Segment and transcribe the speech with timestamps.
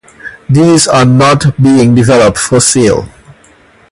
[0.49, 3.07] These are not being developed for sale.